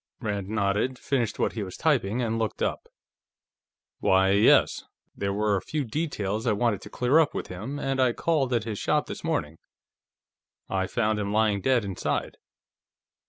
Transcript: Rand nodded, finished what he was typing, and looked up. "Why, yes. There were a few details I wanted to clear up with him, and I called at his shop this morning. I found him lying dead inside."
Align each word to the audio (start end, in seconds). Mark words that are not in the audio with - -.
Rand 0.19 0.49
nodded, 0.49 0.97
finished 0.97 1.37
what 1.37 1.51
he 1.53 1.61
was 1.61 1.77
typing, 1.77 2.23
and 2.23 2.39
looked 2.39 2.63
up. 2.63 2.89
"Why, 3.99 4.31
yes. 4.31 4.83
There 5.15 5.31
were 5.31 5.55
a 5.57 5.61
few 5.61 5.83
details 5.85 6.47
I 6.47 6.53
wanted 6.53 6.81
to 6.81 6.89
clear 6.89 7.19
up 7.19 7.35
with 7.35 7.49
him, 7.49 7.77
and 7.77 8.01
I 8.01 8.13
called 8.13 8.51
at 8.51 8.63
his 8.63 8.79
shop 8.79 9.05
this 9.05 9.23
morning. 9.23 9.59
I 10.67 10.87
found 10.87 11.19
him 11.19 11.31
lying 11.31 11.61
dead 11.61 11.85
inside." 11.85 12.37